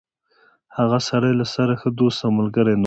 هغه 0.77 0.99
سړی 1.09 1.31
له 1.39 1.45
سره 1.55 1.73
ښه 1.81 1.89
دوست 1.99 2.19
او 2.25 2.31
ملګری 2.39 2.73
نه 2.77 2.77
و. 2.77 2.79